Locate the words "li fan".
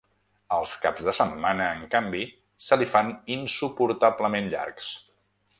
2.83-3.15